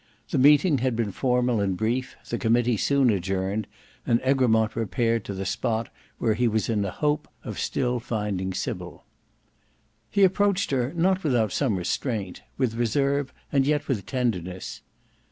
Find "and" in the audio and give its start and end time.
1.59-1.77, 4.03-4.19, 13.51-13.67